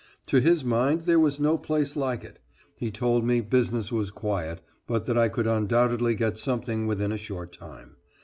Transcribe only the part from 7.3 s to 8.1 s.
time.